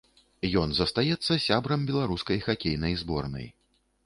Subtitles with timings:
[0.61, 3.47] Ён застаецца сябрам беларускай хакейнай зборнай.